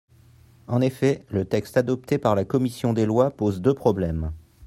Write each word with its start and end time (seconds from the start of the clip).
En 0.65 0.81
effet, 0.81 1.27
le 1.29 1.45
texte 1.45 1.77
adopté 1.77 2.17
par 2.17 2.33
la 2.33 2.43
commission 2.43 2.91
des 2.91 3.05
lois 3.05 3.29
pose 3.29 3.61
deux 3.61 3.75
problèmes. 3.75 4.33